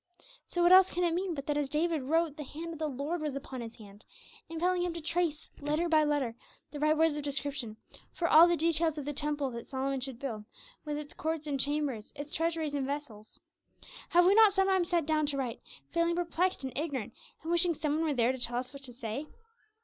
So 0.47 0.63
what 0.63 0.71
else 0.71 0.89
can 0.89 1.03
it 1.03 1.13
mean 1.13 1.35
but 1.35 1.45
that 1.45 1.59
as 1.59 1.69
David 1.69 2.01
wrote, 2.01 2.35
the 2.35 2.43
hand 2.43 2.73
of 2.73 2.79
the 2.79 2.87
Lord 2.87 3.21
was 3.21 3.35
upon 3.35 3.61
his 3.61 3.75
hand, 3.75 4.03
impelling 4.49 4.81
him 4.81 4.95
to 4.95 4.99
trace, 4.99 5.51
letter 5.59 5.87
by 5.87 6.03
letter, 6.03 6.33
the 6.71 6.79
right 6.79 6.97
words 6.97 7.17
of 7.17 7.21
description 7.23 7.77
for 8.11 8.27
all 8.27 8.47
the 8.47 8.57
details 8.57 8.97
of 8.97 9.05
the 9.05 9.13
temple 9.13 9.51
that 9.51 9.67
Solomon 9.67 9.99
should 10.01 10.17
build, 10.17 10.45
with 10.85 10.97
its 10.97 11.13
courts 11.13 11.45
and 11.45 11.59
chambers, 11.59 12.11
its 12.15 12.31
treasuries 12.31 12.73
and 12.73 12.87
vessels? 12.87 13.39
Have 14.09 14.25
we 14.25 14.33
not 14.33 14.53
sometimes 14.53 14.89
sat 14.89 15.05
down 15.05 15.27
to 15.27 15.37
write, 15.37 15.61
feeling 15.91 16.15
perplexed 16.15 16.63
and 16.63 16.75
ignorant, 16.75 17.13
and 17.43 17.51
wishing 17.51 17.75
some 17.75 17.97
one 17.97 18.03
were 18.05 18.13
there 18.15 18.31
to 18.31 18.39
tell 18.39 18.57
us 18.57 18.73
what 18.73 18.81
to 18.81 18.93
say? 18.93 19.27